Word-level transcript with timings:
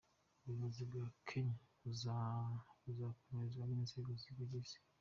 Ubuyobozi 0.41 0.81
bwa 0.89 1.05
Kenya 1.27 1.57
buzakomezwa 1.81 3.61
n’inzego 3.67 4.11
zibugize 4.21 4.75